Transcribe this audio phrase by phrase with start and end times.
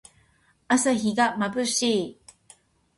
[0.67, 2.19] 朝日がまぶしい。